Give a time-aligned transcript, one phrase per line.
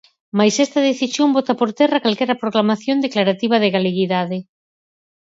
[0.37, 4.37] Mais esta decisión bota por terra calquera proclamación declarativa de galeguidade.